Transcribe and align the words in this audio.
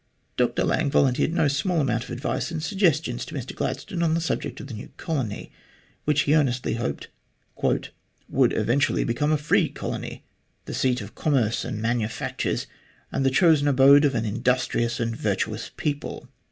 Dr 0.35 0.63
Lang 0.63 0.89
volunteered 0.89 1.31
no 1.31 1.47
small 1.47 1.79
amount 1.79 2.05
of 2.05 2.09
advice 2.09 2.49
and 2.49 2.63
suggestions 2.63 3.23
to 3.23 3.35
Mr 3.35 3.53
Gladstone 3.55 4.01
on 4.01 4.15
the 4.15 4.19
subject 4.19 4.59
of 4.59 4.65
the 4.65 4.73
new 4.73 4.89
colony, 4.97 5.51
which, 6.05 6.21
he 6.21 6.33
earnestly 6.35 6.73
hoped," 6.73 7.09
would 8.27 8.51
eventually 8.53 9.03
become 9.03 9.31
a 9.31 9.37
free 9.37 9.69
colony, 9.69 10.23
the 10.65 10.73
seat 10.73 11.01
of 11.01 11.13
commerce 11.13 11.63
and 11.63 11.83
manufactures, 11.83 12.65
and 13.11 13.23
the 13.23 13.29
chosen 13.29 13.67
abode 13.67 14.03
of 14.03 14.15
an 14.15 14.25
industrious 14.25 14.99
and 14.99 15.15
virtuous 15.15 15.69
people." 15.77 16.27